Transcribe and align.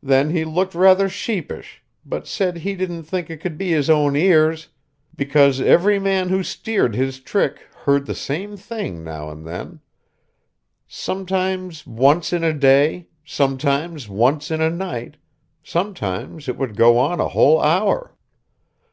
Then 0.00 0.30
he 0.30 0.44
looked 0.44 0.76
rather 0.76 1.08
sheepish, 1.08 1.82
but 2.04 2.28
said 2.28 2.58
he 2.58 2.76
didn't 2.76 3.02
think 3.02 3.28
it 3.28 3.38
could 3.38 3.58
be 3.58 3.72
his 3.72 3.90
own 3.90 4.14
ears, 4.14 4.68
because 5.16 5.60
every 5.60 5.98
man 5.98 6.28
who 6.28 6.44
steered 6.44 6.94
his 6.94 7.18
trick 7.18 7.66
heard 7.84 8.06
the 8.06 8.14
same 8.14 8.56
thing 8.56 9.02
now 9.02 9.28
and 9.28 9.44
then, 9.44 9.80
sometimes 10.86 11.84
once 11.84 12.32
in 12.32 12.44
a 12.44 12.52
day, 12.52 13.08
sometimes 13.24 14.08
once 14.08 14.52
in 14.52 14.60
a 14.60 14.70
night, 14.70 15.16
sometimes 15.64 16.48
it 16.48 16.56
would 16.56 16.76
go 16.76 16.96
on 16.96 17.18
a 17.20 17.26
whole 17.26 17.60
hour. 17.60 18.14